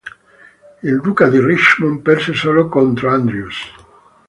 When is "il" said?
0.81-0.99